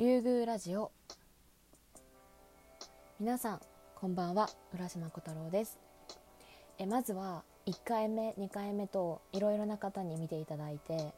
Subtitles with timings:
[0.00, 0.92] 竜宮ラジオ。
[3.20, 3.60] 皆さん
[3.94, 4.48] こんばんは。
[4.74, 5.78] 浦島小太郎です。
[6.78, 11.12] えまずは1回目2回目といろいろな方に見ていただいてで、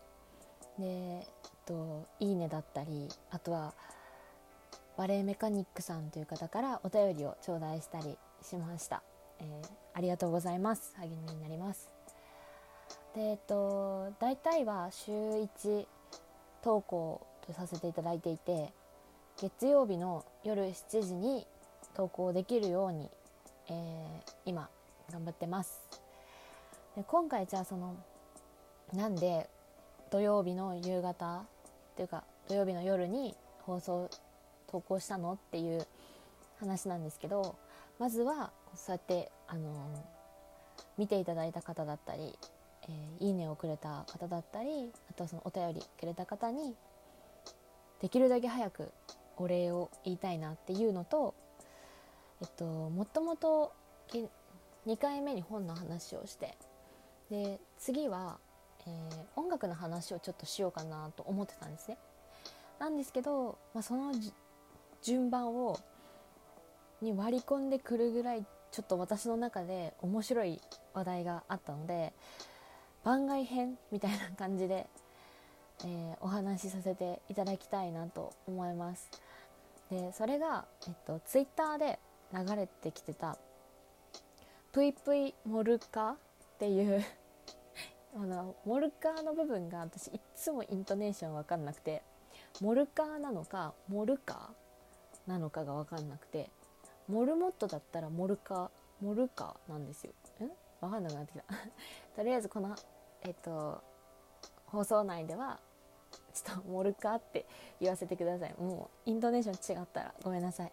[0.80, 3.72] えっと、いいねだったりあとは
[4.96, 9.04] バレエメカニックさんという方からお便りを頂戴したりしました、
[9.38, 10.92] えー、ありがとうございます。
[10.96, 11.88] 励みになります。
[13.14, 15.86] でえっと大体は週1
[16.62, 18.72] 投稿とさせていただいていて
[19.38, 21.46] 月曜日の夜7時に
[21.94, 23.10] 投稿できるように、
[23.68, 24.68] えー、今
[25.10, 25.80] 頑張ってます。
[26.96, 27.96] で今回じゃあその
[28.92, 29.48] なんで
[30.10, 34.10] 土曜日の夕方っていうか土曜日の夜に放送
[34.70, 35.86] 投稿したのっていう
[36.60, 37.56] 話なんですけど
[37.98, 40.04] まずはそうやってあの
[40.98, 42.38] 見ていただいた方だったり、
[42.84, 46.74] えー、いいねをくれた方だったりあとはそのお便りくれた方に
[48.02, 48.90] できるだけ早く
[49.36, 51.34] お礼を言いたいなっていうのと
[52.42, 53.72] えっともともと
[54.86, 56.58] 2回目に本の話をして
[57.30, 58.38] で次は、
[58.86, 61.96] えー、音楽の話をちょっとしようかなと思ってたんですね。
[62.78, 64.12] なんですけど、まあ、その
[65.02, 65.78] 順番を
[67.00, 70.60] に割り込んでくるぐらいちょっと私の中で面白い
[70.94, 72.12] 話題があったので
[73.04, 74.88] 番外編みたいな感じで
[75.84, 79.10] えー、お話しさせていただきたいなと思います。
[79.90, 81.98] でそれが、えっと、ツイッターで
[82.32, 83.36] 流れてきてた
[84.72, 86.16] 「ぷいぷいモルカ」っ
[86.58, 87.04] ていう
[88.16, 92.02] あのモルカーの部分が私いっつもイントネーション分かんなくて
[92.60, 96.50] モルカーなのかモルカーなのかが分かんなくて
[97.06, 100.12] モルモットだったらモルカモルカなんですよ。
[100.40, 101.44] ん分かんなくなってきた。
[102.16, 102.74] とりあえずこの
[103.22, 103.82] えっと
[104.66, 105.60] 放送内では
[106.32, 107.46] ちょっとモルカって
[107.80, 108.54] 言わせてください。
[108.58, 110.72] もうイントネーション違ったらごめんなさい。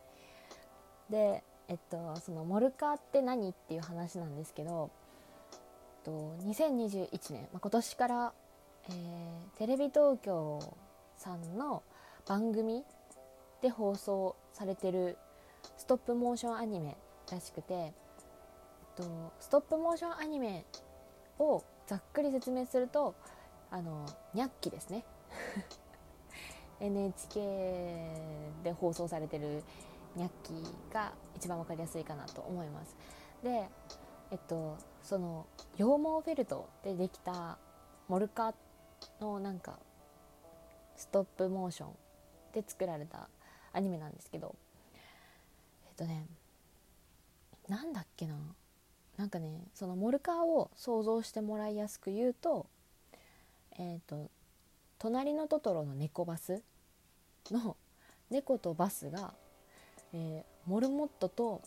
[1.09, 4.89] でえっとそのモルカって何っていう話なんですけど、
[6.05, 8.33] えっと、2021年、まあ、今年から、
[8.89, 10.59] えー、テレビ東京
[11.17, 11.83] さんの
[12.25, 12.83] 番組
[13.61, 15.17] で放送されてる
[15.77, 16.97] ストップモーションアニメ
[17.31, 17.93] らしくて、えっ
[18.95, 20.65] と、ストップモーションアニメ
[21.37, 23.15] をざっくり説明すると
[23.71, 25.03] あのニャッキですね。
[26.79, 27.41] NHK
[28.63, 29.63] で放送されてる
[30.15, 32.95] ニャッキーが一番分かりやすいかなと思います。
[33.43, 33.69] で、
[34.31, 35.87] えっと、その羊毛
[36.23, 37.57] フェルトでできた
[38.07, 38.53] モルカ
[39.21, 39.79] のなんか
[40.95, 41.89] ストップモーション
[42.53, 43.29] で作られた
[43.71, 44.55] アニメなんですけど
[45.87, 46.25] えっとね
[47.67, 48.35] なんだっけな
[49.17, 52.67] なんかねそのモルカーを想像してもらいやすく言うと
[53.77, 54.29] えっ、と
[54.99, 56.61] 隣のトトロの猫バス
[57.49, 57.77] の
[58.29, 59.33] 猫とバスが、
[60.13, 61.61] えー、モルモットと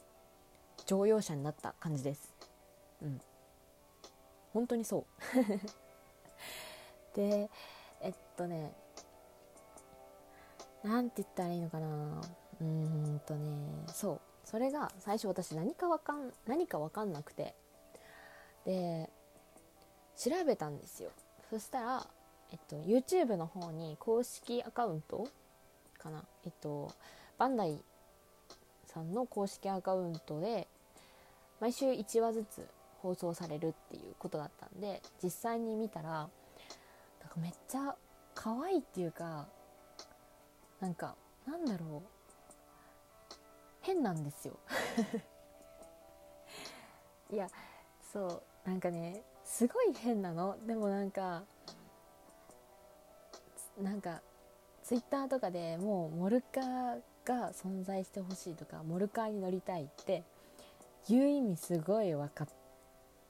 [0.84, 2.34] 乗用車になった感じです。
[3.00, 3.20] うん。
[4.52, 5.04] 本当にそう。
[7.16, 7.50] で、
[8.02, 8.74] えっとね、
[10.82, 12.20] なんて言ったらいいのかな。
[12.60, 12.66] うー
[13.16, 14.20] んとね、そう。
[14.44, 17.54] それが最初私何かわかん、何かわかんなくて。
[18.66, 19.10] で、
[20.16, 21.10] 調べたんですよ。
[21.48, 22.06] そしたら、
[22.52, 25.26] えっと、YouTube の方に公式アカウント
[25.98, 26.92] かな、えっと、
[27.38, 27.82] バンダイ
[28.86, 30.68] さんの公式アカウントで
[31.60, 32.66] 毎週1話ずつ
[32.98, 36.28] 放送されるっていうことだったんで実際に見たらなんか
[37.38, 37.96] めっちゃ
[38.34, 39.46] 可愛いっていうか
[40.80, 42.22] なんかなんだろう。
[43.80, 44.56] 変なんですよ。
[47.32, 47.48] いや
[48.12, 50.56] そうなんかねすごい変なの。
[50.66, 51.42] でもなんか
[53.80, 54.20] なんか
[54.82, 60.24] ツイッターとかでもうモルカーが存在してほしいとかモルカーに乗りたいって
[61.08, 62.48] いう意味すごい分かっ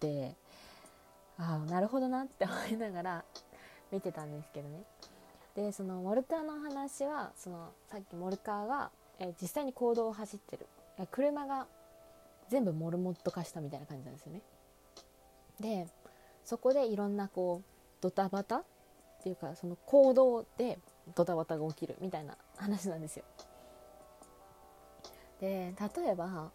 [0.00, 0.34] て
[1.38, 3.25] ああなるほどなって思いながら
[3.91, 4.84] 見てたんですけどね。
[5.54, 10.66] でそのモルカーの話はそのさっきモルカーが、え実際に公道を走ってる。
[11.10, 11.66] 車が
[12.48, 14.42] 全部モルモット化したみたいな感じなんですよね。
[15.60, 15.86] で
[16.44, 17.65] そこでいろんなこう
[18.00, 18.65] ドタバタ
[19.22, 20.80] っていうかその行動で
[21.15, 23.24] ドタバタが起きるみたいな話なんですよ。
[25.41, 26.51] で例えば、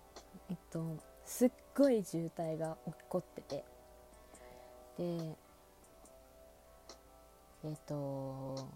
[0.50, 3.64] えっと、すっごい渋滞が起こってて
[4.98, 5.38] で
[7.64, 8.70] えっと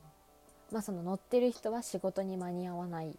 [0.71, 3.17] まあその乗ってる人は仕事に間に合わない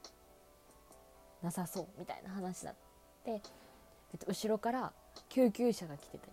[1.43, 2.75] なさそうみたいな話だっ
[3.27, 3.41] て、えっ
[4.19, 4.93] と、後ろから
[5.29, 6.29] 救急車が来てた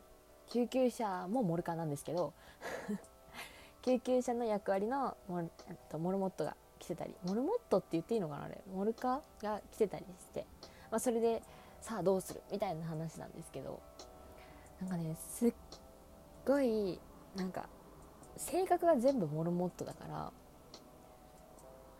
[0.49, 2.33] 救急車もモルカーなんですけど
[3.83, 5.49] 救急車の役割のモル
[5.97, 10.45] モルモットが来てたりモルモットって言っていいのかなあれモルカが来てたりして、
[10.91, 11.41] まあ、それで
[11.81, 13.79] さあどうするみたいな話なんですけど
[14.81, 15.53] なんかねすっ
[16.45, 16.99] ごい
[17.35, 17.67] なんか
[18.37, 20.31] 性格が全部モルモットだから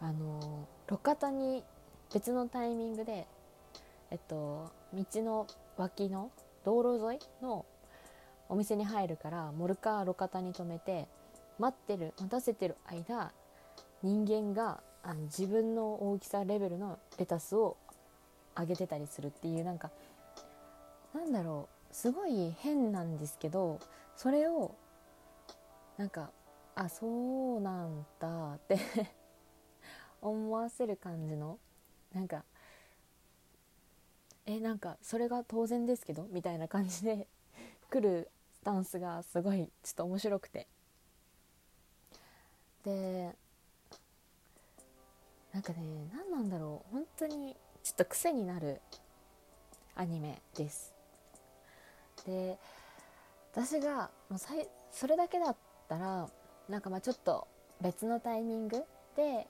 [0.01, 1.63] あの路肩に
[2.13, 3.27] 別のタイミングで
[4.11, 5.47] えっと道の
[5.77, 6.31] 脇の
[6.63, 7.65] 道路沿いの
[8.47, 11.07] お店に入るからモルカー路肩に止めて
[11.59, 13.31] 待ってる待たせてる間
[14.01, 17.77] 人間があの自分の大きさレベルのレタスを
[18.56, 19.91] あげてたりするっていうなんか
[21.13, 23.79] なんだろうすごい変なんですけど
[24.15, 24.75] それを
[25.97, 26.29] なんか
[26.75, 28.79] あそうなんだって
[30.21, 31.59] 思わせる感じの
[32.13, 32.44] なんか
[34.45, 37.27] えなんかそれが当然ですけどみたいな感じで
[37.89, 40.67] 来るスタンスがすごいちょっと面白くて。
[42.85, 43.35] で
[45.53, 45.79] なんかね
[46.13, 46.93] 何なんだろう。
[46.93, 48.81] 本当にちょっと癖になる
[49.95, 50.93] アニメです。
[52.25, 52.57] で
[53.51, 55.55] 私がもうさいそれだけだっ
[55.87, 56.29] たら
[56.67, 57.47] なんかまあちょっと
[57.81, 58.83] 別のタイミング
[59.15, 59.47] で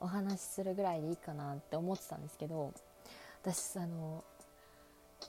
[0.00, 2.72] お話しするぐらいでいいかなって思ってたんですけど
[3.42, 4.24] 私あの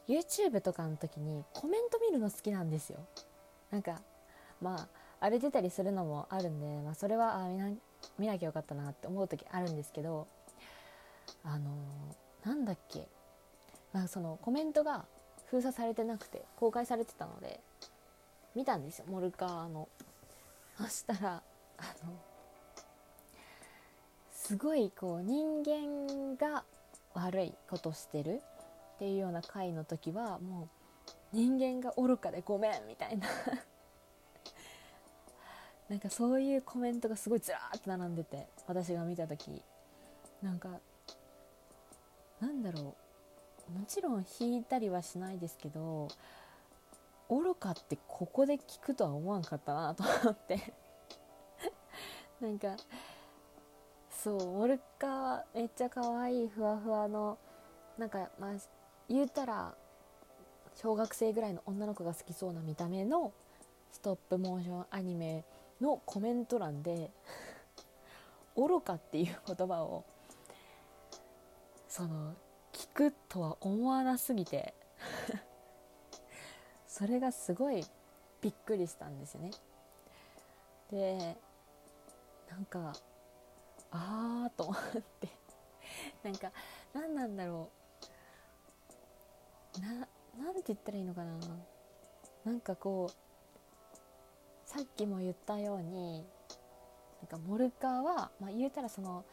[0.08, 3.00] YouTube とかの時にコメント見るの好きなんですよ。
[3.72, 4.02] なんか
[4.62, 4.88] まあ
[5.24, 7.70] あれ出たりするのもあるんで、まあ、それはあ見な
[8.20, 10.28] 見なきゃよかったなって思う時あるんですけど
[11.46, 11.72] あの
[12.44, 13.08] なんだっけ、
[13.94, 15.06] まあ、そのコメントが
[15.46, 17.62] 封鎖されてなくて公開されてたので
[18.54, 19.06] 見たんですよ。
[19.10, 19.88] モルカーの。
[20.78, 21.42] そしたら
[21.78, 22.14] あの
[24.30, 26.66] すごいこう人間が
[27.14, 28.42] 悪いことしてる
[28.96, 30.68] っていうような回の時はも
[31.34, 33.28] う人間が愚かでごめんみたいな
[35.90, 39.62] なんかそういうコメントがすごいずらーっと並んでて私が見た時。
[40.42, 40.70] なんか
[42.40, 42.84] なんだろう。
[43.80, 46.10] もちろん引いたりはしないですけど
[47.30, 50.74] 愚かってここで聞くとは思わんかったなと思って。
[52.42, 52.76] なんか
[54.10, 57.38] そうオルカめっちゃ可愛いふわふわの
[57.98, 58.54] なんかまあ
[59.10, 59.76] 言うたら
[60.76, 63.34] 小学生ぐらいの女の子が好きそうな見た目の
[63.92, 65.46] ストップモーションアニメ
[65.84, 67.12] のコメント欄で
[68.56, 70.06] 「愚か」っていう言葉を
[71.90, 72.34] その
[72.72, 74.74] 聞くとは思わなすぎて
[76.88, 77.86] それがすごい
[78.42, 79.52] びっくりしたんですよね。
[80.90, 81.38] で
[82.50, 82.94] なんか
[83.92, 85.30] ああと思って
[86.24, 86.52] なんか
[86.94, 87.70] 何なんだろ
[89.78, 90.08] うな
[90.46, 91.38] なんて言ったらいいのかな
[92.46, 93.23] なんかこう
[94.74, 96.26] さっきも言ったように
[97.22, 99.24] なんかモルカーは、まあ、言うたらその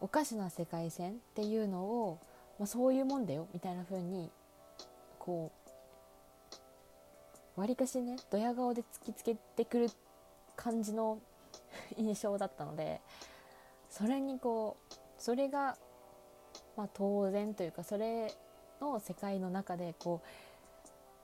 [0.00, 2.18] おかしな世界線っていうのを
[2.62, 4.30] まあ、そういうもんだよみたいな風に
[5.18, 5.50] こ
[7.56, 9.90] うわりかしねドヤ顔で突きつけてくる
[10.56, 11.18] 感じの
[11.98, 13.00] 印象だったので
[13.90, 15.76] それにこうそれが、
[16.76, 18.32] まあ、当然というかそれ
[18.80, 20.28] の世界の中でこう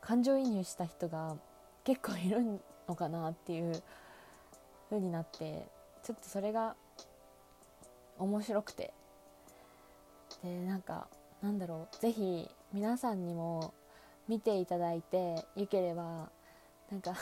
[0.01, 1.37] 感情移入した人が
[1.85, 3.83] 結構いるんのかなっていう
[4.91, 5.67] 風になって
[6.03, 6.75] ちょっとそれが
[8.19, 8.93] 面白くて。
[10.43, 11.09] でなんか
[11.43, 13.75] なんだろう是非皆さんにも
[14.29, 16.31] 見ていただいてよければ
[16.91, 17.15] なんか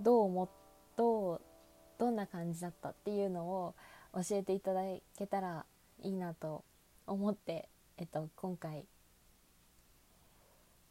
[0.00, 0.48] どう思
[0.96, 1.40] どう
[1.98, 3.74] どんな感じだったっていうのを
[4.14, 4.82] 教えていただ
[5.16, 5.64] けたら
[6.02, 6.64] いいなと
[7.06, 8.84] 思って、えっと、今回、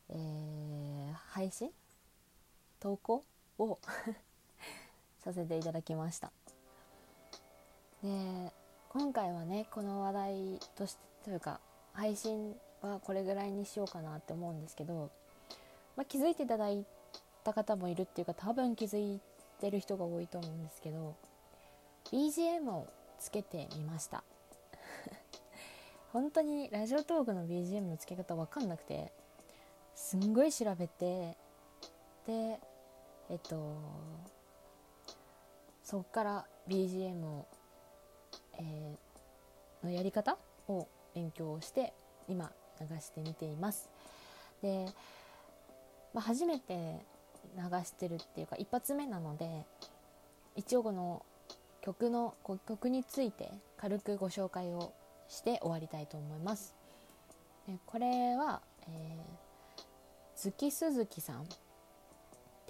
[0.10, 1.70] えー、配信
[2.82, 3.24] 投稿
[3.58, 3.80] を
[5.24, 6.34] させていただきました。
[8.04, 8.52] で
[8.90, 11.60] 今回はねこの話題としてというか
[11.94, 15.12] 配信はこれぐらいにしようかなって思うんですけど、
[15.96, 16.86] まあ、気づいていただい
[17.44, 19.20] た方もいるっていうか多分気づい
[19.60, 21.16] てる人が多いと思うんですけど
[22.12, 22.88] BGM を
[23.20, 24.24] つけてみました。
[26.12, 29.14] 本当にラジオトークの BGM の付け方分かんなくて
[29.96, 31.38] すんごい調べて
[32.26, 32.60] で
[33.32, 33.78] えっと
[35.84, 37.48] そっから BGM を、
[38.60, 41.94] えー、のやり方を勉強して
[42.28, 43.90] 今流してみています。
[44.62, 44.86] で、
[46.14, 47.00] まあ、初めて
[47.56, 49.66] 流してるっていうか一発目なので
[50.56, 51.26] 一応この
[51.82, 52.36] 曲の
[52.68, 54.94] 曲について軽くご紹介を
[55.28, 56.76] して終わりたいと思います。
[57.68, 59.82] でこれは、えー、
[60.36, 61.46] 月鈴木さん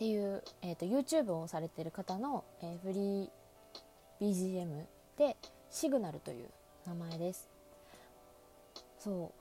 [0.02, 3.30] っていう、えーと、YouTube をされてる方の、えー、フリー
[4.20, 5.38] BGM で
[5.70, 6.48] シグナルという
[6.88, 7.48] 名前です。
[8.98, 9.32] そ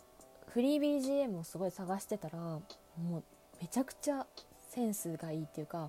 [0.46, 0.50] う。
[0.52, 2.60] フリー BGM をすごい探してたらも
[2.98, 3.22] う
[3.58, 4.26] めちゃくちゃ
[4.68, 5.88] センスがいいっていうか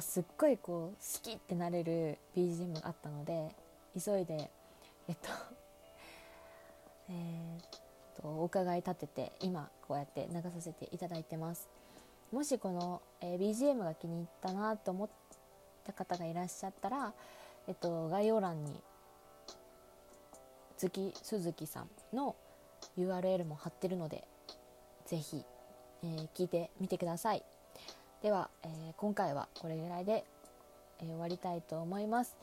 [0.00, 3.54] すっごいこう好きってなれる BGM があったので
[3.94, 4.50] 急いで
[5.06, 5.28] えっと
[7.08, 11.81] えー、とお伺い立てて今こうやって流させていただいてます。
[12.32, 15.08] もしこの、えー、BGM が気に入ったなと思っ
[15.84, 17.12] た方がいらっしゃったら、
[17.68, 18.80] えっと、概要欄に
[20.78, 22.34] 月鈴木さんの
[22.98, 24.24] URL も貼ってるので
[25.04, 25.44] 是非、
[26.02, 27.42] えー、聞いてみてください。
[28.22, 30.24] では、えー、今回はこれぐらいで、
[31.00, 32.36] えー、終わりたいと思います、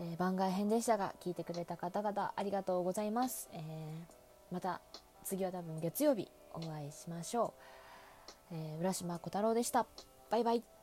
[0.00, 3.60] え番外編でしたが聞いてくれた方々ありがとうございます、え
[4.50, 4.80] また
[5.24, 7.75] 次は多分月曜日お会いしましょう、
[8.52, 9.86] え浦島小太郎でした。
[10.30, 10.75] バイバイ。